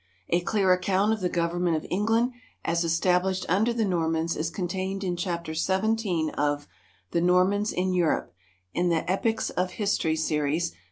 A 0.29 0.39
clear 0.39 0.73
account 0.73 1.13
of 1.13 1.19
the 1.21 1.29
Government 1.29 1.77
of 1.77 1.85
England 1.91 2.31
as 2.65 2.83
established 2.83 3.45
under 3.47 3.71
the 3.71 3.85
Normans 3.85 4.35
is 4.35 4.49
contained 4.49 5.03
in 5.03 5.15
Chapter 5.15 5.53
XVII 5.53 6.31
of 6.39 6.67
"The 7.11 7.21
Normans 7.21 7.71
in 7.71 7.93
Europe," 7.93 8.33
in 8.73 8.89
the 8.89 9.07
Epochs 9.07 9.51
of 9.51 9.73
History 9.73 10.15
series, 10.15 10.71
pp. 10.71 10.75